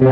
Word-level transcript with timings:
Ahoi 0.00 0.10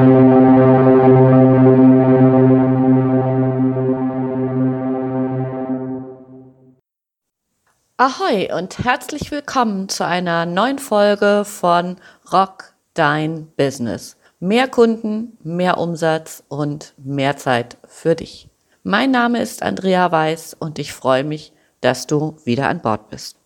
und 8.52 8.80
herzlich 8.80 9.30
willkommen 9.30 9.88
zu 9.88 10.04
einer 10.04 10.44
neuen 10.44 10.80
Folge 10.80 11.44
von 11.44 11.98
Rock 12.32 12.74
Dein 12.94 13.46
Business. 13.56 14.16
Mehr 14.40 14.66
Kunden, 14.66 15.38
mehr 15.44 15.78
Umsatz 15.78 16.42
und 16.48 16.92
mehr 16.98 17.36
Zeit 17.36 17.76
für 17.86 18.16
dich. 18.16 18.48
Mein 18.82 19.12
Name 19.12 19.40
ist 19.40 19.62
Andrea 19.62 20.10
Weiß 20.10 20.54
und 20.58 20.80
ich 20.80 20.92
freue 20.92 21.22
mich, 21.22 21.52
dass 21.80 22.08
du 22.08 22.36
wieder 22.44 22.68
an 22.68 22.80
Bord 22.80 23.08
bist. 23.08 23.36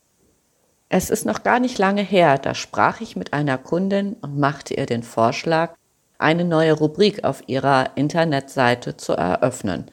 Es 0.88 1.11
ist 1.11 1.27
noch 1.27 1.43
gar 1.43 1.61
nicht 1.61 1.77
lange 1.77 2.00
her, 2.02 2.38
da 2.38 2.54
sprach 2.54 3.02
ich 3.02 3.14
mit 3.14 3.34
einer 3.34 3.59
Kundin 3.59 4.14
und 4.22 4.38
machte 4.38 4.72
ihr 4.72 4.86
den 4.86 5.02
Vorschlag, 5.02 5.75
eine 6.21 6.45
neue 6.45 6.73
Rubrik 6.73 7.25
auf 7.25 7.43
ihrer 7.46 7.96
Internetseite 7.96 8.96
zu 8.96 9.13
eröffnen. 9.13 9.90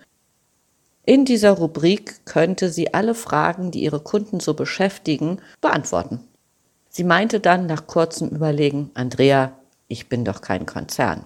In 1.05 1.23
dieser 1.23 1.51
Rubrik 1.51 2.25
könnte 2.25 2.69
sie 2.69 2.93
alle 2.93 3.15
Fragen, 3.15 3.71
die 3.71 3.83
ihre 3.83 4.01
Kunden 4.01 4.39
so 4.41 4.53
beschäftigen, 4.53 5.39
beantworten. 5.61 6.19
Sie 6.89 7.05
meinte 7.05 7.39
dann 7.39 7.65
nach 7.65 7.87
kurzem 7.87 8.29
Überlegen, 8.29 8.91
Andrea, 8.93 9.53
ich 9.87 10.09
bin 10.09 10.25
doch 10.25 10.41
kein 10.41 10.65
Konzern. 10.65 11.25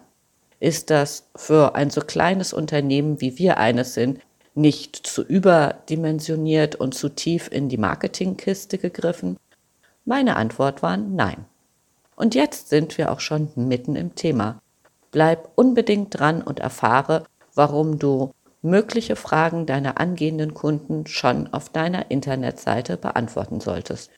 Ist 0.60 0.92
das 0.92 1.24
für 1.36 1.74
ein 1.74 1.90
so 1.90 2.02
kleines 2.02 2.54
Unternehmen, 2.54 3.20
wie 3.22 3.40
wir 3.40 3.58
eines 3.58 3.96
sind, 3.96 4.20
nicht 4.54 4.96
zu 4.96 5.24
überdimensioniert 5.24 6.76
und 6.76 6.94
zu 6.94 7.10
tief 7.10 7.50
in 7.52 7.68
die 7.68 7.78
Marketingkiste 7.78 8.78
gegriffen? 8.78 9.38
Meine 10.06 10.36
Antwort 10.36 10.84
war 10.84 10.98
nein. 10.98 11.46
Und 12.16 12.36
jetzt 12.36 12.70
sind 12.70 13.00
wir 13.00 13.12
auch 13.12 13.20
schon 13.20 13.50
mitten 13.56 13.96
im 13.96 14.14
Thema. 14.14 14.61
Bleib 15.12 15.50
unbedingt 15.56 16.18
dran 16.18 16.42
und 16.42 16.60
erfahre, 16.60 17.26
warum 17.54 18.00
du 18.00 18.32
mögliche 18.62 19.16
Fragen 19.16 19.66
deiner 19.66 20.00
angehenden 20.00 20.54
Kunden 20.54 21.08
schon 21.08 21.52
auf 21.54 21.70
deiner 21.70 22.12
Internetseite 22.12 22.98
beantworten 22.98 23.60
solltest. 23.60 24.12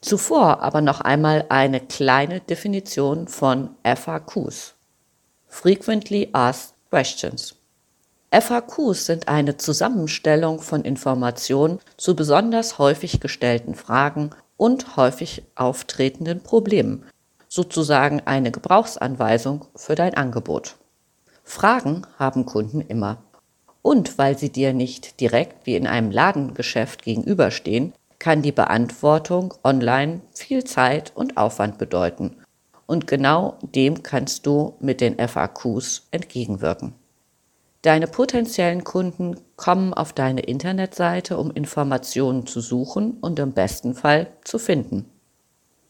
Zuvor 0.00 0.60
aber 0.60 0.80
noch 0.80 1.00
einmal 1.00 1.46
eine 1.48 1.80
kleine 1.80 2.40
Definition 2.40 3.28
von 3.28 3.70
FAQs. 3.84 4.74
Frequently 5.46 6.28
Asked 6.32 6.74
Questions. 6.90 7.56
FAQs 8.30 9.06
sind 9.06 9.28
eine 9.28 9.56
Zusammenstellung 9.56 10.60
von 10.60 10.82
Informationen 10.82 11.80
zu 11.96 12.14
besonders 12.14 12.78
häufig 12.78 13.20
gestellten 13.20 13.74
Fragen 13.74 14.30
und 14.56 14.96
häufig 14.96 15.42
auftretenden 15.54 16.42
Problemen, 16.42 17.04
sozusagen 17.58 18.22
eine 18.24 18.52
Gebrauchsanweisung 18.52 19.64
für 19.74 19.96
dein 19.96 20.14
Angebot. 20.14 20.76
Fragen 21.42 22.06
haben 22.16 22.46
Kunden 22.46 22.80
immer. 22.82 23.18
Und 23.82 24.16
weil 24.16 24.38
sie 24.38 24.52
dir 24.52 24.72
nicht 24.72 25.18
direkt 25.20 25.66
wie 25.66 25.74
in 25.74 25.88
einem 25.88 26.12
Ladengeschäft 26.12 27.02
gegenüberstehen, 27.02 27.94
kann 28.20 28.42
die 28.42 28.52
Beantwortung 28.52 29.54
online 29.64 30.20
viel 30.32 30.62
Zeit 30.62 31.10
und 31.16 31.36
Aufwand 31.36 31.78
bedeuten. 31.78 32.36
Und 32.86 33.08
genau 33.08 33.58
dem 33.62 34.04
kannst 34.04 34.46
du 34.46 34.76
mit 34.78 35.00
den 35.00 35.18
FAQs 35.18 36.06
entgegenwirken. 36.12 36.94
Deine 37.82 38.06
potenziellen 38.06 38.84
Kunden 38.84 39.34
kommen 39.56 39.94
auf 39.94 40.12
deine 40.12 40.42
Internetseite, 40.42 41.38
um 41.38 41.50
Informationen 41.50 42.46
zu 42.46 42.60
suchen 42.60 43.18
und 43.20 43.40
im 43.40 43.50
besten 43.50 43.94
Fall 43.94 44.28
zu 44.44 44.60
finden. 44.60 45.06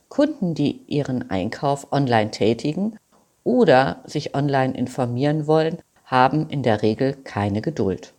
Kunden, 0.08 0.54
die 0.54 0.82
ihren 0.86 1.30
Einkauf 1.30 1.92
online 1.92 2.30
tätigen 2.30 2.98
oder 3.44 4.02
sich 4.04 4.34
online 4.34 4.74
informieren 4.74 5.46
wollen, 5.46 5.78
haben 6.04 6.48
in 6.48 6.62
der 6.62 6.82
Regel 6.82 7.14
keine 7.14 7.60
Geduld. 7.60 8.14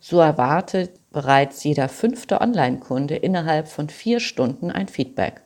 So 0.00 0.18
erwartet 0.18 0.90
bereits 1.10 1.62
jeder 1.64 1.88
fünfte 1.88 2.40
Online-Kunde 2.40 3.16
innerhalb 3.16 3.68
von 3.68 3.88
vier 3.88 4.20
Stunden 4.20 4.70
ein 4.70 4.88
Feedback. 4.88 5.42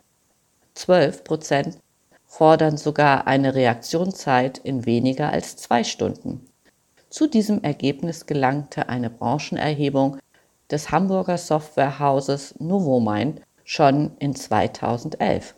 12 0.75 1.25
Prozent 1.25 1.79
fordern 2.27 2.77
sogar 2.77 3.27
eine 3.27 3.55
Reaktionszeit 3.55 4.59
in 4.59 4.87
weniger 4.87 5.31
als 5.31 5.57
zwei 5.57 5.85
Stunden. 5.85 6.47
Zu 7.09 7.29
diesem 7.29 7.63
Ergebnis 7.63 8.27
gelangte 8.27 8.89
eine 8.89 9.11
Branchenerhebung 9.11 10.19
des 10.71 10.91
Hamburger 10.91 11.39
Softwarehauses 11.39 12.57
Novomind 12.59 13.41
schon 13.65 14.17
in 14.19 14.35
2011. 14.35 15.55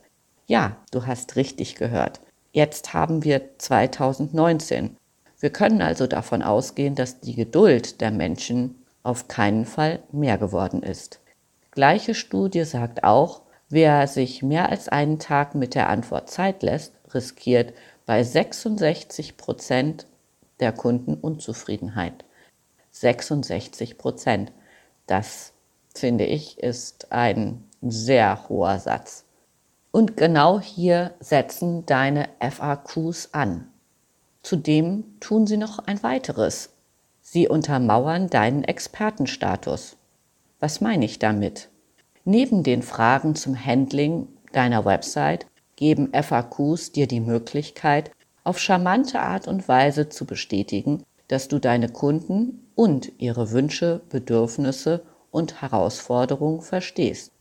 Ja, 0.49 0.77
du 0.91 1.07
hast 1.07 1.37
richtig 1.37 1.77
gehört. 1.77 2.21
Jetzt 2.51 2.93
haben 2.93 3.23
wir 3.23 3.57
2019 3.59 4.97
wir 5.41 5.51
können 5.51 5.83
also 5.83 6.07
davon 6.07 6.43
ausgehen, 6.43 6.95
dass 6.95 7.21
die 7.21 7.35
Geduld 7.35 8.01
der 8.01 8.11
Menschen 8.11 8.83
auf 9.03 9.29
keinen 9.29 9.65
Fall 9.65 10.01
mehr 10.11 10.37
geworden 10.37 10.83
ist. 10.83 11.21
Gleiche 11.71 12.15
Studie 12.15 12.65
sagt 12.65 13.05
auch, 13.05 13.43
wer 13.69 14.09
sich 14.09 14.43
mehr 14.43 14.69
als 14.69 14.89
einen 14.89 15.19
Tag 15.21 15.55
mit 15.55 15.75
der 15.75 15.89
Antwort 15.89 16.29
Zeit 16.29 16.63
lässt, 16.63 16.93
riskiert 17.15 17.73
bei 18.05 18.25
66 18.25 19.37
Prozent 19.37 20.07
der 20.59 20.73
Kunden 20.73 21.15
Unzufriedenheit. 21.15 22.25
66 22.91 23.97
Prozent. 23.97 24.53
Das 25.07 25.53
finde 25.95 26.25
ich 26.25 26.59
ist 26.59 27.13
ein 27.13 27.65
sehr 27.81 28.49
hoher 28.49 28.81
Satz. 28.81 29.25
Und 29.91 30.17
genau 30.17 30.61
hier 30.61 31.15
setzen 31.21 31.87
deine 31.87 32.29
FAQs 32.41 33.31
an. 33.33 33.69
Zudem 34.43 35.05
tun 35.21 35.47
sie 35.47 35.57
noch 35.57 35.79
ein 35.81 36.03
weiteres. 36.03 36.71
Sie 37.21 37.49
untermauern 37.49 38.29
deinen 38.31 38.65
Expertenstatus. 38.65 39.97
Was 40.61 40.81
meine 40.81 41.05
ich 41.05 41.19
damit? 41.19 41.69
Neben 42.25 42.63
den 42.63 42.83
Fragen 42.83 43.35
zum 43.35 43.55
Handling 43.57 44.29
deiner 44.53 44.85
Website 44.85 45.47
geben 45.77 46.13
FAQs 46.13 46.93
dir 46.93 47.07
die 47.07 47.21
Möglichkeit, 47.21 48.11
auf 48.45 48.59
charmante 48.59 49.21
Art 49.21 49.47
und 49.47 49.69
Weise 49.69 50.09
zu 50.09 50.25
bestätigen, 50.25 51.05
dass 51.29 51.49
du 51.49 51.59
deine 51.59 51.89
Kunden 51.89 52.67
und 52.75 53.13
ihre 53.19 53.51
Wünsche, 53.51 54.01
Bedürfnisse 54.09 55.05
und 55.31 55.61
Herausforderungen 55.61 56.63
verstehst. 56.63 57.33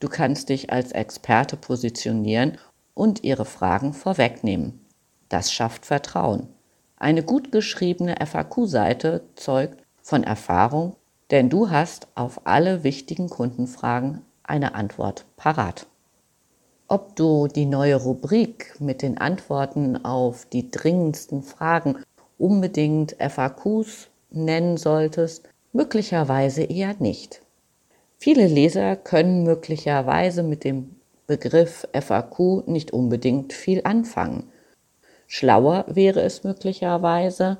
Du 0.00 0.08
kannst 0.08 0.48
dich 0.48 0.72
als 0.72 0.92
Experte 0.92 1.56
positionieren 1.56 2.58
und 2.94 3.24
ihre 3.24 3.44
Fragen 3.44 3.92
vorwegnehmen. 3.92 4.84
Das 5.28 5.52
schafft 5.52 5.86
Vertrauen. 5.86 6.48
Eine 6.96 7.22
gut 7.22 7.52
geschriebene 7.52 8.16
FAQ-Seite 8.24 9.22
zeugt 9.34 9.82
von 10.02 10.24
Erfahrung, 10.24 10.96
denn 11.30 11.50
du 11.50 11.70
hast 11.70 12.08
auf 12.14 12.46
alle 12.46 12.84
wichtigen 12.84 13.28
Kundenfragen 13.28 14.22
eine 14.42 14.74
Antwort 14.74 15.26
parat. 15.36 15.86
Ob 16.88 17.16
du 17.16 17.48
die 17.48 17.66
neue 17.66 17.96
Rubrik 17.96 18.74
mit 18.80 19.02
den 19.02 19.18
Antworten 19.18 20.04
auf 20.04 20.46
die 20.46 20.70
dringendsten 20.70 21.42
Fragen 21.42 21.96
unbedingt 22.38 23.16
FAQs 23.18 24.08
nennen 24.30 24.76
solltest, 24.76 25.48
möglicherweise 25.72 26.62
eher 26.62 26.94
nicht. 26.98 27.42
Viele 28.20 28.48
Leser 28.48 28.96
können 28.96 29.44
möglicherweise 29.44 30.42
mit 30.42 30.64
dem 30.64 30.96
Begriff 31.28 31.86
FAQ 31.92 32.66
nicht 32.66 32.92
unbedingt 32.92 33.52
viel 33.52 33.82
anfangen. 33.84 34.50
Schlauer 35.28 35.84
wäre 35.86 36.22
es 36.22 36.42
möglicherweise, 36.42 37.58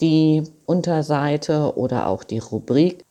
die 0.00 0.44
Unterseite 0.66 1.76
oder 1.76 2.06
auch 2.06 2.22
die 2.22 2.38
Rubrik 2.38 3.04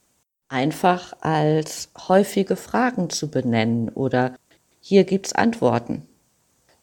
einfach 0.48 1.14
als 1.20 1.90
häufige 2.08 2.56
Fragen 2.56 3.10
zu 3.10 3.30
benennen 3.30 3.90
oder 3.90 4.36
hier 4.80 5.04
gibt's 5.04 5.34
Antworten. 5.34 6.08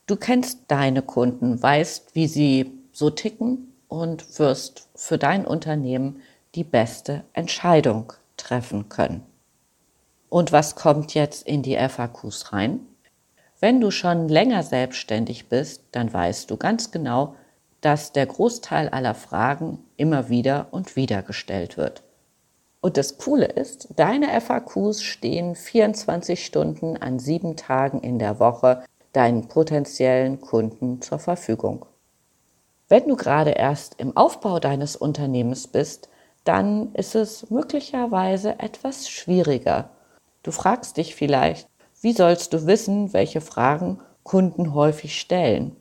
Du 0.07 0.17
kennst 0.17 0.65
deine 0.69 1.01
Kunden, 1.01 1.63
weißt, 1.63 2.15
wie 2.15 2.27
sie 2.27 2.73
so 2.93 3.09
ticken 3.09 3.73
und 3.89 4.39
wirst 4.39 4.89
für 4.95 5.17
dein 5.17 5.47
Unternehmen 5.47 6.21
die 6.55 6.65
beste 6.65 7.25
Entscheidung 7.33 8.13
treffen 8.37 8.91
können. 8.91 9.23
Und 10.35 10.51
was 10.51 10.75
kommt 10.75 11.15
jetzt 11.15 11.47
in 11.47 11.63
die 11.63 11.77
FAQs 11.77 12.53
rein? 12.53 12.81
Wenn 13.61 13.81
du 13.81 13.93
schon 13.93 14.29
länger 14.29 14.65
selbstständig 14.65 15.49
bist, 15.49 15.85
dann 15.93 16.13
weißt 16.13 16.51
du 16.51 16.57
ganz 16.57 16.91
genau, 16.91 17.37
dass 17.81 18.11
der 18.11 18.27
Großteil 18.27 18.89
aller 18.89 19.15
Fragen 19.15 19.79
immer 19.97 20.31
wieder 20.31 20.67
und 20.73 20.97
wieder 20.97 21.23
gestellt 21.23 21.77
wird. 21.77 22.03
Und 22.81 22.97
das 22.97 23.17
Coole 23.17 23.47
ist, 23.47 23.91
deine 23.95 24.41
FAQs 24.41 25.05
stehen 25.05 25.55
24 25.55 26.45
Stunden 26.45 26.97
an 26.97 27.21
sieben 27.21 27.57
Tagen 27.57 28.01
in 28.01 28.19
der 28.19 28.41
Woche 28.41 28.83
deinen 29.13 29.47
potenziellen 29.47 30.41
Kunden 30.41 31.01
zur 31.01 31.21
Verfügung. 31.21 31.87
Wenn 32.89 33.07
du 33.07 33.15
gerade 33.15 33.53
erst 33.53 34.01
im 34.01 34.17
Aufbau 34.17 34.59
deines 34.59 34.97
Unternehmens 34.97 35.69
bist, 35.69 36.09
dann 36.43 36.93
ist 36.95 37.15
es 37.15 37.51
möglicherweise 37.51 38.59
etwas 38.59 39.09
schwieriger. 39.09 39.91
Du 40.45 40.53
fragst 40.53 40.99
dich 40.99 41.15
vielleicht, 41.15 41.69
wie 42.03 42.13
sollst 42.13 42.53
du 42.53 42.67
wissen, 42.67 43.15
welche 43.15 43.41
Fragen 43.41 43.99
Kunden 44.23 44.75
häufig 44.75 45.19
stellen? 45.19 45.75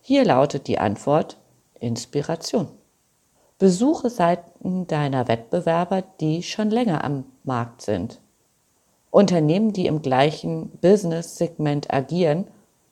Hier 0.00 0.24
lautet 0.24 0.68
die 0.68 0.78
Antwort, 0.78 1.36
Inspiration. 1.80 2.68
Besuche 3.58 4.08
Seiten 4.08 4.86
deiner 4.86 5.26
Wettbewerber, 5.26 6.04
die 6.20 6.44
schon 6.44 6.70
länger 6.70 7.02
am 7.02 7.24
Markt 7.42 7.82
sind. 7.82 8.20
Unternehmen, 9.10 9.72
die 9.72 9.86
im 9.86 10.00
gleichen 10.00 10.70
Business-Segment 10.80 11.92
agieren, 11.92 12.46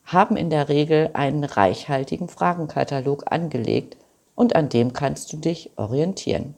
haben 0.04 0.36
in 0.36 0.50
der 0.50 0.68
Regel 0.68 1.10
einen 1.12 1.44
reichhaltigen 1.44 2.28
Fragenkatalog 2.28 3.30
angelegt 3.30 3.96
und 4.34 4.56
an 4.56 4.68
dem 4.68 4.92
kannst 4.92 5.32
du 5.32 5.36
dich 5.36 5.70
orientieren. 5.76 6.54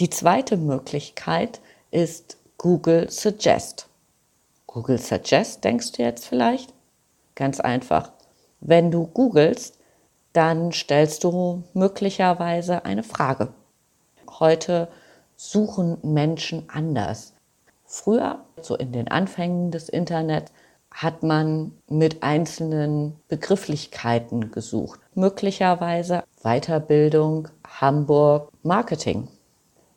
Die 0.00 0.10
zweite 0.10 0.56
Möglichkeit 0.56 1.60
ist 1.92 2.38
Google 2.62 3.10
Suggest. 3.10 3.88
Google 4.68 4.96
Suggest, 4.96 5.64
denkst 5.64 5.90
du 5.90 6.02
jetzt 6.04 6.28
vielleicht? 6.28 6.72
Ganz 7.34 7.58
einfach. 7.58 8.12
Wenn 8.60 8.92
du 8.92 9.08
googelst, 9.08 9.80
dann 10.32 10.70
stellst 10.70 11.24
du 11.24 11.64
möglicherweise 11.74 12.84
eine 12.84 13.02
Frage. 13.02 13.48
Heute 14.38 14.86
suchen 15.34 15.98
Menschen 16.04 16.68
anders. 16.68 17.32
Früher, 17.84 18.44
so 18.60 18.76
in 18.76 18.92
den 18.92 19.08
Anfängen 19.08 19.72
des 19.72 19.88
Internets, 19.88 20.52
hat 20.92 21.24
man 21.24 21.72
mit 21.88 22.22
einzelnen 22.22 23.16
Begrifflichkeiten 23.26 24.52
gesucht. 24.52 25.00
Möglicherweise 25.16 26.22
Weiterbildung, 26.44 27.48
Hamburg, 27.66 28.52
Marketing. 28.62 29.26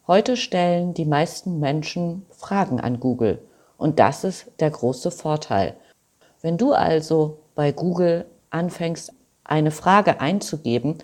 Heute 0.07 0.37
stellen 0.37 0.93
die 0.93 1.05
meisten 1.05 1.59
Menschen 1.59 2.27
Fragen 2.29 2.79
an 2.79 2.99
Google 2.99 3.41
und 3.77 3.97
das 3.97 4.23
ist 4.23 4.51
der 4.59 4.69
große 4.69 5.09
Vorteil. 5.09 5.75
Wenn 6.41 6.57
du 6.57 6.73
also 6.73 7.39
bei 7.55 7.71
Google 7.71 8.27
anfängst, 8.51 9.13
eine 9.43 9.71
Frage 9.71 10.21
einzugeben, 10.21 10.99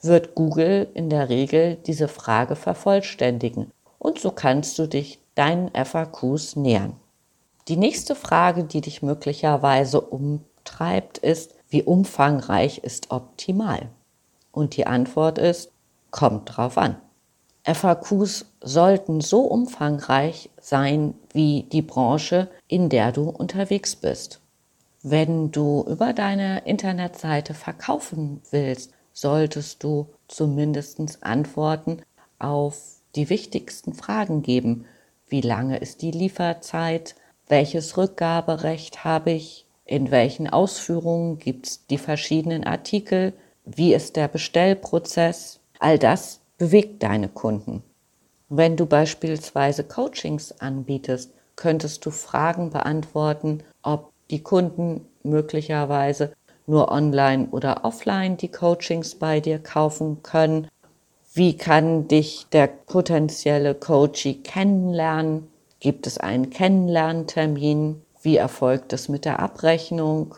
wird 0.00 0.36
Google 0.36 0.88
in 0.94 1.10
der 1.10 1.30
Regel 1.30 1.78
diese 1.84 2.06
Frage 2.06 2.54
vervollständigen 2.54 3.72
und 3.98 4.20
so 4.20 4.30
kannst 4.30 4.78
du 4.78 4.86
dich 4.86 5.18
deinen 5.34 5.72
FAQs 5.74 6.54
nähern. 6.54 6.94
Die 7.66 7.76
nächste 7.76 8.14
Frage, 8.14 8.62
die 8.62 8.82
dich 8.82 9.02
möglicherweise 9.02 10.00
umtreibt, 10.00 11.18
ist, 11.18 11.56
wie 11.70 11.82
umfangreich 11.82 12.78
ist 12.78 13.10
optimal? 13.10 13.88
Und 14.52 14.76
die 14.76 14.86
Antwort 14.86 15.38
ist, 15.38 15.72
kommt 16.12 16.56
drauf 16.56 16.78
an. 16.78 16.96
FAQs 17.64 18.44
sollten 18.60 19.22
so 19.22 19.40
umfangreich 19.40 20.50
sein 20.60 21.14
wie 21.32 21.62
die 21.72 21.80
Branche, 21.80 22.48
in 22.68 22.90
der 22.90 23.10
du 23.10 23.30
unterwegs 23.30 23.96
bist. 23.96 24.40
Wenn 25.02 25.50
du 25.50 25.84
über 25.88 26.12
deine 26.12 26.66
Internetseite 26.66 27.54
verkaufen 27.54 28.42
willst, 28.50 28.92
solltest 29.12 29.82
du 29.82 30.08
zumindest 30.28 31.00
Antworten 31.22 32.02
auf 32.38 32.76
die 33.14 33.30
wichtigsten 33.30 33.94
Fragen 33.94 34.42
geben. 34.42 34.84
Wie 35.28 35.40
lange 35.40 35.78
ist 35.78 36.02
die 36.02 36.10
Lieferzeit? 36.10 37.14
Welches 37.48 37.96
Rückgaberecht 37.96 39.04
habe 39.04 39.30
ich? 39.32 39.66
In 39.86 40.10
welchen 40.10 40.48
Ausführungen 40.48 41.38
gibt 41.38 41.66
es 41.66 41.86
die 41.86 41.98
verschiedenen 41.98 42.64
Artikel? 42.64 43.32
Wie 43.64 43.94
ist 43.94 44.16
der 44.16 44.28
Bestellprozess? 44.28 45.60
All 45.78 45.98
das 45.98 46.40
bewegt 46.58 47.02
deine 47.02 47.28
Kunden. 47.28 47.82
Wenn 48.48 48.76
du 48.76 48.86
beispielsweise 48.86 49.84
Coachings 49.84 50.60
anbietest, 50.60 51.32
könntest 51.56 52.04
du 52.06 52.10
Fragen 52.10 52.70
beantworten, 52.70 53.62
ob 53.82 54.12
die 54.30 54.42
Kunden 54.42 55.06
möglicherweise 55.22 56.32
nur 56.66 56.90
online 56.90 57.48
oder 57.50 57.84
offline 57.84 58.36
die 58.36 58.50
Coachings 58.50 59.14
bei 59.16 59.40
dir 59.40 59.58
kaufen 59.58 60.22
können. 60.22 60.68
Wie 61.32 61.56
kann 61.56 62.08
dich 62.08 62.46
der 62.52 62.68
potenzielle 62.68 63.74
Coachee 63.74 64.34
kennenlernen? 64.34 65.48
Gibt 65.80 66.06
es 66.06 66.18
einen 66.18 66.50
Kennenlerntermin? 66.50 68.02
Wie 68.22 68.36
erfolgt 68.36 68.92
es 68.92 69.08
mit 69.08 69.24
der 69.24 69.40
Abrechnung? 69.40 70.34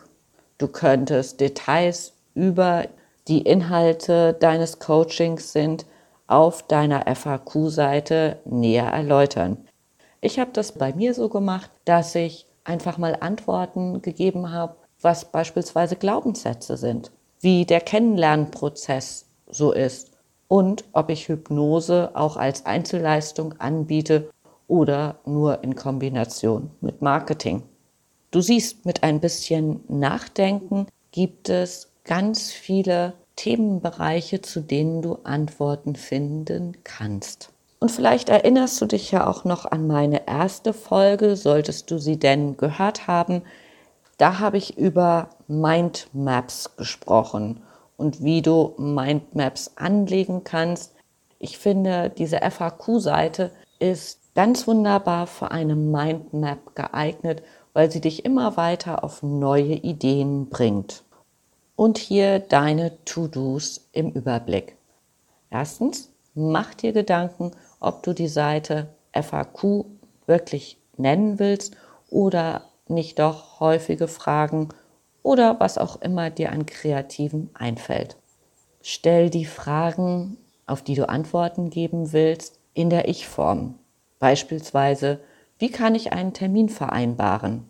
Du 0.58 0.68
könntest 0.68 1.40
Details 1.40 2.14
über 2.34 2.86
die 3.28 3.42
Inhalte 3.42 4.34
deines 4.34 4.78
Coachings 4.78 5.52
sind 5.52 5.84
auf 6.26 6.62
deiner 6.62 7.04
FAQ-Seite 7.14 8.40
näher 8.44 8.86
erläutern. 8.86 9.58
Ich 10.20 10.38
habe 10.38 10.50
das 10.52 10.72
bei 10.72 10.92
mir 10.92 11.14
so 11.14 11.28
gemacht, 11.28 11.70
dass 11.84 12.14
ich 12.14 12.46
einfach 12.64 12.98
mal 12.98 13.16
Antworten 13.20 14.02
gegeben 14.02 14.50
habe, 14.50 14.76
was 15.00 15.26
beispielsweise 15.30 15.96
Glaubenssätze 15.96 16.76
sind, 16.76 17.12
wie 17.40 17.64
der 17.64 17.80
Kennenlernprozess 17.80 19.26
so 19.48 19.72
ist 19.72 20.12
und 20.48 20.84
ob 20.92 21.10
ich 21.10 21.28
Hypnose 21.28 22.10
auch 22.14 22.36
als 22.36 22.66
Einzelleistung 22.66 23.54
anbiete 23.58 24.30
oder 24.68 25.16
nur 25.24 25.62
in 25.62 25.76
Kombination 25.76 26.70
mit 26.80 27.02
Marketing. 27.02 27.62
Du 28.30 28.40
siehst, 28.40 28.84
mit 28.84 29.02
ein 29.02 29.20
bisschen 29.20 29.80
Nachdenken 29.88 30.86
gibt 31.12 31.48
es 31.48 31.92
ganz 32.04 32.50
viele 32.50 33.14
Themenbereiche, 33.36 34.40
zu 34.40 34.60
denen 34.60 35.02
du 35.02 35.18
Antworten 35.24 35.94
finden 35.94 36.76
kannst. 36.84 37.50
Und 37.78 37.90
vielleicht 37.90 38.30
erinnerst 38.30 38.80
du 38.80 38.86
dich 38.86 39.10
ja 39.10 39.26
auch 39.26 39.44
noch 39.44 39.66
an 39.66 39.86
meine 39.86 40.26
erste 40.26 40.72
Folge, 40.72 41.36
solltest 41.36 41.90
du 41.90 41.98
sie 41.98 42.18
denn 42.18 42.56
gehört 42.56 43.06
haben. 43.06 43.42
Da 44.16 44.38
habe 44.38 44.56
ich 44.56 44.78
über 44.78 45.30
Mindmaps 45.46 46.76
gesprochen 46.76 47.62
und 47.98 48.24
wie 48.24 48.40
du 48.40 48.74
Mindmaps 48.78 49.72
anlegen 49.76 50.42
kannst. 50.42 50.94
Ich 51.38 51.58
finde, 51.58 52.10
diese 52.16 52.40
FAQ-Seite 52.40 53.50
ist 53.78 54.20
ganz 54.34 54.66
wunderbar 54.66 55.26
für 55.26 55.50
eine 55.50 55.76
Mindmap 55.76 56.74
geeignet, 56.74 57.42
weil 57.74 57.90
sie 57.90 58.00
dich 58.00 58.24
immer 58.24 58.56
weiter 58.56 59.04
auf 59.04 59.22
neue 59.22 59.74
Ideen 59.74 60.48
bringt 60.48 61.04
und 61.76 61.98
hier 61.98 62.38
deine 62.40 63.04
To-Dos 63.04 63.88
im 63.92 64.10
Überblick. 64.10 64.76
Erstens, 65.50 66.10
mach 66.34 66.74
dir 66.74 66.92
Gedanken, 66.92 67.52
ob 67.78 68.02
du 68.02 68.14
die 68.14 68.28
Seite 68.28 68.88
FAQ 69.12 69.84
wirklich 70.26 70.78
nennen 70.96 71.38
willst 71.38 71.76
oder 72.10 72.62
nicht 72.88 73.18
doch 73.18 73.60
häufige 73.60 74.08
Fragen 74.08 74.70
oder 75.22 75.60
was 75.60 75.76
auch 75.76 76.00
immer 76.00 76.30
dir 76.30 76.50
an 76.52 76.66
Kreativen 76.66 77.50
einfällt. 77.54 78.16
Stell 78.80 79.28
die 79.30 79.44
Fragen, 79.44 80.38
auf 80.66 80.82
die 80.82 80.94
du 80.94 81.08
Antworten 81.08 81.70
geben 81.70 82.12
willst, 82.12 82.58
in 82.74 82.90
der 82.90 83.08
Ich-Form. 83.08 83.74
Beispielsweise, 84.18 85.20
wie 85.58 85.70
kann 85.70 85.94
ich 85.94 86.12
einen 86.12 86.32
Termin 86.32 86.68
vereinbaren? 86.68 87.64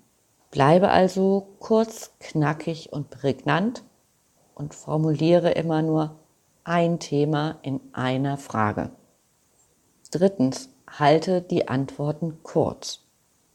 Bleibe 0.50 0.90
also 0.90 1.48
kurz, 1.58 2.12
knackig 2.20 2.92
und 2.92 3.10
prägnant 3.10 3.82
und 4.56 4.74
formuliere 4.74 5.52
immer 5.52 5.82
nur 5.82 6.16
ein 6.64 6.98
Thema 6.98 7.58
in 7.62 7.80
einer 7.92 8.36
Frage. 8.38 8.90
Drittens, 10.10 10.70
halte 10.88 11.42
die 11.42 11.68
Antworten 11.68 12.38
kurz. 12.42 13.00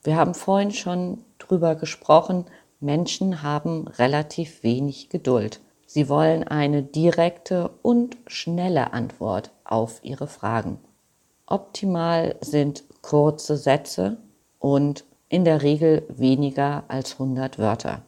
Wir 0.04 0.16
haben 0.16 0.34
vorhin 0.34 0.72
schon 0.72 1.24
drüber 1.40 1.76
gesprochen, 1.76 2.46
Menschen 2.80 3.42
haben 3.44 3.88
relativ 3.88 4.64
wenig 4.64 5.10
Geduld. 5.10 5.60
Sie 5.86 6.08
wollen 6.08 6.44
eine 6.44 6.84
direkte 6.84 7.70
und 7.82 8.18
schnelle 8.28 8.94
Antwort 8.94 9.52
auf 9.64 10.00
ihre 10.04 10.28
Fragen. 10.28 10.80
Optimal 11.46 12.36
sind 12.42 12.84
kurze 13.02 13.58
Sätze 13.58 14.18
und 14.60 15.04
in 15.30 15.46
der 15.46 15.62
Regel 15.62 16.06
weniger 16.10 16.84
als 16.88 17.14
100 17.14 17.60
Wörter. 17.60 18.04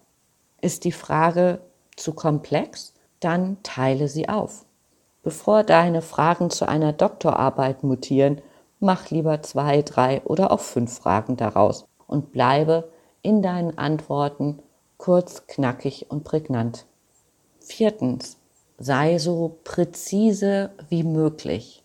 Ist 0.61 0.85
die 0.85 0.91
Frage 0.91 1.59
zu 1.95 2.13
komplex, 2.13 2.93
dann 3.19 3.57
teile 3.63 4.07
sie 4.07 4.29
auf. 4.29 4.65
Bevor 5.21 5.63
deine 5.63 6.01
Fragen 6.01 6.49
zu 6.49 6.67
einer 6.67 6.91
Doktorarbeit 6.91 7.83
mutieren, 7.83 8.41
mach 8.79 9.09
lieber 9.09 9.41
zwei, 9.41 9.81
drei 9.81 10.21
oder 10.23 10.51
auch 10.51 10.59
fünf 10.59 10.97
Fragen 10.97 11.37
daraus 11.37 11.85
und 12.07 12.31
bleibe 12.31 12.89
in 13.21 13.41
deinen 13.41 13.77
Antworten 13.77 14.59
kurz, 14.97 15.47
knackig 15.47 16.07
und 16.09 16.23
prägnant. 16.23 16.85
Viertens, 17.59 18.37
sei 18.77 19.17
so 19.17 19.57
präzise 19.63 20.71
wie 20.89 21.03
möglich. 21.03 21.83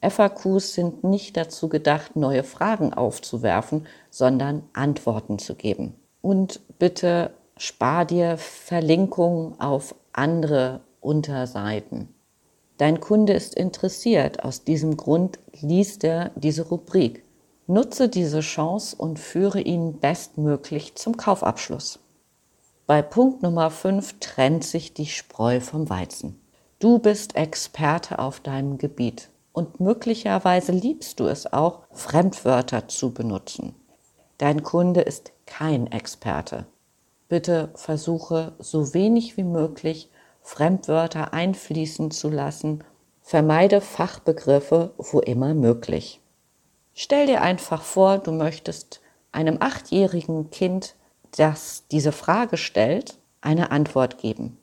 FAQs 0.00 0.74
sind 0.74 1.04
nicht 1.04 1.36
dazu 1.36 1.68
gedacht, 1.68 2.16
neue 2.16 2.44
Fragen 2.44 2.94
aufzuwerfen, 2.94 3.86
sondern 4.10 4.62
Antworten 4.72 5.38
zu 5.38 5.54
geben. 5.54 5.94
Und 6.22 6.60
bitte 6.78 7.32
spar 7.58 8.04
dir 8.04 8.38
Verlinkungen 8.38 9.60
auf 9.60 9.94
andere 10.12 10.80
Unterseiten. 11.00 12.14
Dein 12.78 13.00
Kunde 13.00 13.32
ist 13.32 13.54
interessiert. 13.54 14.44
Aus 14.44 14.64
diesem 14.64 14.96
Grund 14.96 15.38
liest 15.60 16.04
er 16.04 16.30
diese 16.36 16.68
Rubrik. 16.68 17.24
Nutze 17.66 18.08
diese 18.08 18.40
Chance 18.40 18.96
und 18.96 19.18
führe 19.18 19.60
ihn 19.60 19.98
bestmöglich 19.98 20.94
zum 20.94 21.16
Kaufabschluss. 21.16 21.98
Bei 22.86 23.02
Punkt 23.02 23.42
Nummer 23.42 23.70
5 23.70 24.20
trennt 24.20 24.64
sich 24.64 24.94
die 24.94 25.06
Spreu 25.06 25.60
vom 25.60 25.90
Weizen. 25.90 26.40
Du 26.78 26.98
bist 26.98 27.36
Experte 27.36 28.20
auf 28.20 28.40
deinem 28.40 28.78
Gebiet 28.78 29.28
und 29.52 29.80
möglicherweise 29.80 30.72
liebst 30.72 31.20
du 31.20 31.26
es 31.26 31.52
auch, 31.52 31.80
Fremdwörter 31.90 32.88
zu 32.88 33.12
benutzen. 33.12 33.74
Dein 34.38 34.62
Kunde 34.62 35.00
ist 35.00 35.32
kein 35.44 35.88
Experte. 35.88 36.66
Bitte 37.28 37.70
versuche 37.74 38.52
so 38.58 38.94
wenig 38.94 39.36
wie 39.36 39.44
möglich 39.44 40.10
Fremdwörter 40.40 41.34
einfließen 41.34 42.10
zu 42.10 42.30
lassen. 42.30 42.82
Vermeide 43.20 43.82
Fachbegriffe, 43.82 44.94
wo 44.96 45.20
immer 45.20 45.52
möglich. 45.52 46.22
Stell 46.94 47.26
dir 47.26 47.42
einfach 47.42 47.82
vor, 47.82 48.18
du 48.18 48.32
möchtest 48.32 49.02
einem 49.30 49.58
achtjährigen 49.60 50.50
Kind, 50.50 50.96
das 51.36 51.84
diese 51.90 52.12
Frage 52.12 52.56
stellt, 52.56 53.18
eine 53.42 53.70
Antwort 53.70 54.18
geben. 54.18 54.56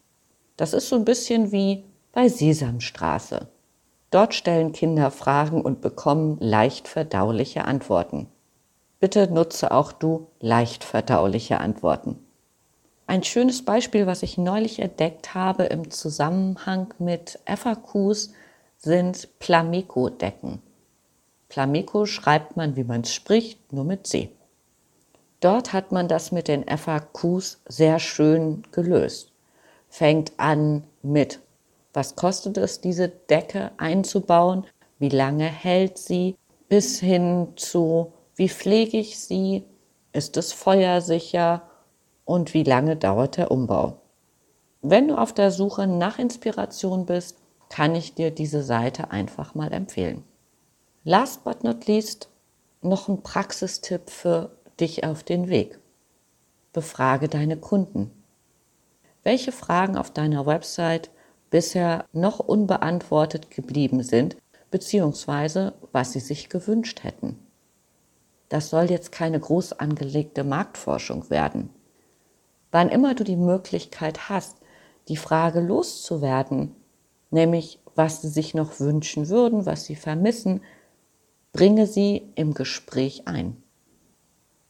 Das 0.57 0.73
ist 0.73 0.89
so 0.89 0.95
ein 0.95 1.05
bisschen 1.05 1.51
wie 1.51 1.85
bei 2.11 2.27
Sesamstraße. 2.27 3.47
Dort 4.09 4.33
stellen 4.33 4.71
Kinder 4.71 5.11
Fragen 5.11 5.61
und 5.61 5.81
bekommen 5.81 6.37
leicht 6.39 6.87
verdauliche 6.87 7.65
Antworten. 7.65 8.27
Bitte 8.99 9.31
nutze 9.31 9.71
auch 9.71 9.91
du 9.91 10.27
leicht 10.39 10.83
verdauliche 10.83 11.59
Antworten. 11.59 12.24
Ein 13.07 13.23
schönes 13.23 13.63
Beispiel, 13.63 14.07
was 14.07 14.23
ich 14.23 14.37
neulich 14.37 14.79
entdeckt 14.79 15.33
habe 15.33 15.65
im 15.65 15.91
Zusammenhang 15.91 16.93
mit 16.97 17.39
FAQs, 17.45 18.33
sind 18.77 19.39
Plameco-Decken. 19.39 20.61
Plameco 21.49 22.05
schreibt 22.05 22.57
man, 22.57 22.75
wie 22.75 22.83
man 22.83 23.01
es 23.01 23.13
spricht, 23.13 23.71
nur 23.71 23.83
mit 23.83 24.07
C. 24.07 24.31
Dort 25.39 25.73
hat 25.73 25.91
man 25.91 26.07
das 26.07 26.31
mit 26.31 26.47
den 26.47 26.65
FAQs 26.67 27.61
sehr 27.67 27.99
schön 27.99 28.63
gelöst. 28.71 29.31
Fängt 29.89 30.33
an 30.37 30.83
mit 31.03 31.39
was 31.95 32.17
kostet 32.17 32.57
es, 32.57 32.81
diese 32.81 33.07
Decke 33.07 33.71
einzubauen? 33.77 34.65
Wie 34.99 35.07
lange 35.07 35.45
hält 35.45 35.97
sie? 35.97 36.35
Bis 36.67 36.99
hin 36.99 37.53
zu, 37.55 38.11
wie 38.35 38.49
pflege 38.49 38.97
ich 38.97 39.17
sie? 39.17 39.63
Ist 40.11 40.35
es 40.35 40.51
feuersicher? 40.51 41.61
Und 42.25 42.53
wie 42.53 42.63
lange 42.63 42.95
dauert 42.95 43.37
der 43.37 43.51
Umbau? 43.51 44.01
Wenn 44.81 45.07
du 45.07 45.17
auf 45.17 45.33
der 45.33 45.51
Suche 45.51 45.87
nach 45.87 46.19
Inspiration 46.19 47.05
bist, 47.05 47.37
kann 47.69 47.95
ich 47.95 48.13
dir 48.15 48.31
diese 48.31 48.63
Seite 48.63 49.11
einfach 49.11 49.55
mal 49.55 49.71
empfehlen. 49.71 50.23
Last 51.03 51.43
but 51.43 51.63
not 51.63 51.87
least 51.87 52.29
noch 52.81 53.07
ein 53.07 53.21
Praxistipp 53.21 54.09
für 54.09 54.51
dich 54.79 55.03
auf 55.03 55.23
den 55.23 55.49
Weg. 55.49 55.79
Befrage 56.73 57.29
deine 57.29 57.57
Kunden. 57.57 58.11
Welche 59.23 59.51
Fragen 59.51 59.97
auf 59.97 60.11
deiner 60.11 60.45
Website 60.45 61.09
bisher 61.49 62.05
noch 62.11 62.39
unbeantwortet 62.39 63.49
geblieben 63.49 64.03
sind, 64.03 64.35
beziehungsweise 64.71 65.73
was 65.91 66.13
sie 66.13 66.19
sich 66.19 66.49
gewünscht 66.49 67.03
hätten. 67.03 67.39
Das 68.49 68.69
soll 68.69 68.91
jetzt 68.91 69.11
keine 69.11 69.39
groß 69.39 69.73
angelegte 69.73 70.43
Marktforschung 70.43 71.29
werden. 71.29 71.69
Wann 72.75 72.89
immer 72.89 73.15
du 73.15 73.23
die 73.23 73.37
Möglichkeit 73.37 74.27
hast, 74.27 74.57
die 75.07 75.15
Frage 75.15 75.61
loszuwerden, 75.61 76.75
nämlich 77.31 77.79
was 77.95 78.21
sie 78.21 78.29
sich 78.29 78.53
noch 78.53 78.79
wünschen 78.81 79.29
würden, 79.29 79.65
was 79.65 79.85
sie 79.85 79.95
vermissen, 79.95 80.61
bringe 81.53 81.87
sie 81.87 82.33
im 82.35 82.53
Gespräch 82.53 83.27
ein. 83.27 83.63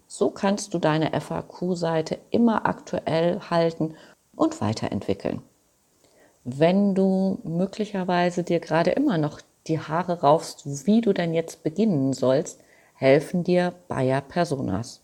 So 0.06 0.30
kannst 0.30 0.76
du 0.76 0.80
deine 0.80 1.20
FAQ-Seite 1.20 2.20
immer 2.30 2.68
aktuell 2.68 3.40
halten 3.50 3.96
und 4.36 4.62
weiterentwickeln 4.62 5.42
wenn 6.46 6.94
du 6.94 7.40
möglicherweise 7.44 8.44
dir 8.44 8.60
gerade 8.60 8.92
immer 8.92 9.18
noch 9.18 9.42
die 9.66 9.80
Haare 9.80 10.22
raufst, 10.22 10.86
wie 10.86 11.02
du 11.02 11.12
denn 11.12 11.34
jetzt 11.34 11.64
beginnen 11.64 12.14
sollst, 12.14 12.62
helfen 12.94 13.44
dir 13.44 13.74
Bayer 13.88 14.22
Personas. 14.22 15.02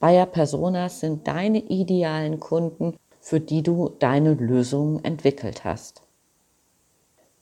Bayer 0.00 0.24
Personas 0.24 1.00
sind 1.00 1.28
deine 1.28 1.58
idealen 1.58 2.40
Kunden, 2.40 2.96
für 3.20 3.38
die 3.38 3.62
du 3.62 3.90
deine 3.98 4.32
Lösungen 4.32 5.04
entwickelt 5.04 5.62
hast. 5.64 6.00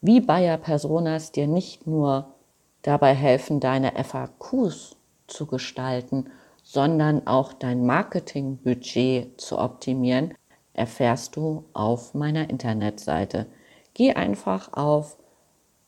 Wie 0.00 0.20
Bayer 0.20 0.58
Personas 0.58 1.30
dir 1.30 1.46
nicht 1.46 1.86
nur 1.86 2.34
dabei 2.82 3.14
helfen, 3.14 3.60
deine 3.60 3.92
FAQs 4.02 4.96
zu 5.28 5.46
gestalten, 5.46 6.30
sondern 6.64 7.28
auch 7.28 7.52
dein 7.52 7.86
Marketingbudget 7.86 9.40
zu 9.40 9.58
optimieren, 9.58 10.34
erfährst 10.72 11.36
du 11.36 11.64
auf 11.74 12.12
meiner 12.14 12.50
Internetseite. 12.50 13.46
Geh 13.94 14.14
einfach 14.14 14.72
auf 14.72 15.16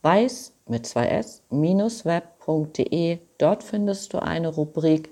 weiß 0.03 0.55
mit 0.67 0.87
2s 0.87 2.05
web.de. 2.05 3.19
Dort 3.39 3.65
findest 3.65 4.12
du 4.12 4.23
eine 4.23 4.49
Rubrik, 4.49 5.11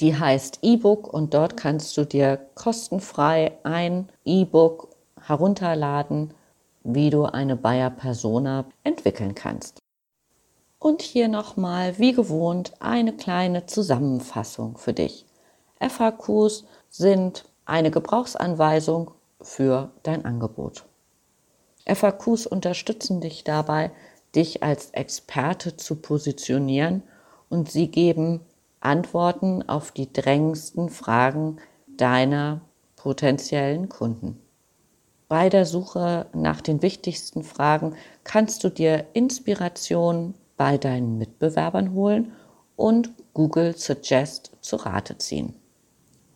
die 0.00 0.16
heißt 0.16 0.60
E-Book 0.62 1.12
und 1.12 1.34
dort 1.34 1.56
kannst 1.56 1.96
du 1.96 2.04
dir 2.04 2.38
kostenfrei 2.54 3.58
ein 3.62 4.08
E-Book 4.24 4.88
herunterladen, 5.20 6.34
wie 6.82 7.10
du 7.10 7.24
eine 7.24 7.56
Bayer 7.56 7.90
Persona 7.90 8.66
entwickeln 8.82 9.34
kannst. 9.34 9.78
Und 10.78 11.00
hier 11.00 11.28
nochmal, 11.28 11.98
wie 11.98 12.12
gewohnt, 12.12 12.72
eine 12.80 13.14
kleine 13.14 13.66
Zusammenfassung 13.66 14.76
für 14.76 14.92
dich. 14.92 15.24
FAQs 15.80 16.64
sind 16.90 17.44
eine 17.64 17.90
Gebrauchsanweisung 17.90 19.12
für 19.40 19.90
dein 20.02 20.24
Angebot. 20.24 20.84
FAQs 21.86 22.46
unterstützen 22.46 23.20
dich 23.20 23.44
dabei, 23.44 23.92
dich 24.34 24.62
als 24.62 24.90
Experte 24.90 25.76
zu 25.76 25.96
positionieren 25.96 27.02
und 27.48 27.70
sie 27.70 27.88
geben 27.88 28.40
Antworten 28.84 29.68
auf 29.68 29.92
die 29.92 30.12
drängendsten 30.12 30.88
Fragen 30.88 31.56
deiner 31.88 32.60
potenziellen 32.96 33.88
Kunden. 33.88 34.40
Bei 35.28 35.48
der 35.48 35.66
Suche 35.66 36.26
nach 36.32 36.60
den 36.60 36.82
wichtigsten 36.82 37.42
Fragen 37.42 37.94
kannst 38.24 38.62
du 38.62 38.68
dir 38.68 39.06
Inspiration 39.14 40.34
bei 40.56 40.78
deinen 40.78 41.18
Mitbewerbern 41.18 41.94
holen 41.94 42.32
und 42.76 43.10
Google 43.32 43.76
Suggest 43.76 44.52
zu 44.60 44.76
Rate 44.76 45.18
ziehen. 45.18 45.54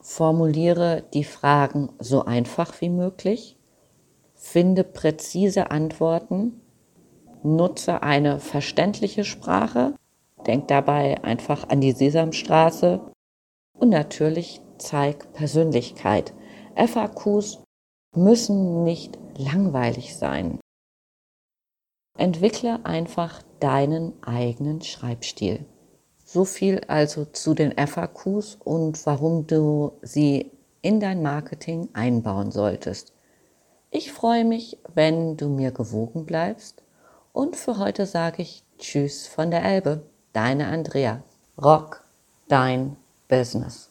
Formuliere 0.01 1.05
die 1.13 1.25
Fragen 1.25 1.91
so 1.99 2.25
einfach 2.25 2.81
wie 2.81 2.89
möglich. 2.89 3.57
Finde 4.35 4.85
präzise 4.85 5.71
Antworten. 5.71 6.61
Nutze 7.43 8.03
eine 8.03 8.41
verständliche 8.41 9.25
Sprache. 9.25 9.95
Denk 10.47 10.69
dabei 10.69 11.23
einfach 11.23 11.69
an 11.69 11.81
die 11.81 11.93
Sesamstraße. 11.93 13.01
Und 13.79 13.91
natürlich 13.91 14.61
zeig 14.79 15.33
Persönlichkeit. 15.33 16.35
FAQs 16.75 17.63
müssen 18.15 18.85
nicht 18.85 19.19
langweilig 19.37 20.17
sein. 20.17 20.59
Entwickle 22.17 22.85
einfach 22.85 23.43
deinen 23.61 24.13
eigenen 24.23 24.83
Schreibstil. 24.83 25.65
So 26.25 26.45
viel 26.45 26.81
also 26.89 27.25
zu 27.25 27.55
den 27.55 27.73
FAQs 27.79 28.57
und 28.57 29.05
warum 29.07 29.47
du 29.47 29.93
sie 30.03 30.51
in 30.83 31.01
dein 31.01 31.23
Marketing 31.23 31.89
einbauen 31.93 32.51
solltest. 32.51 33.13
Ich 33.91 34.13
freue 34.13 34.45
mich, 34.45 34.79
wenn 34.95 35.37
du 35.37 35.49
mir 35.49 35.71
gewogen 35.71 36.27
bleibst 36.27 36.83
und 37.33 37.57
für 37.57 37.79
heute 37.79 38.05
sage 38.05 38.43
ich 38.43 38.65
Tschüss 38.79 39.27
von 39.27 39.51
der 39.51 39.65
Elbe, 39.65 40.03
deine 40.33 40.69
Andrea. 40.69 41.23
Rock 41.57 42.03
dein 42.49 42.97
Business. 43.29 43.91